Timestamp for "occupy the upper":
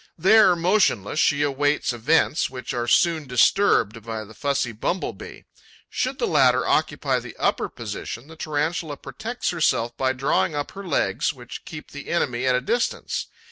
6.65-7.69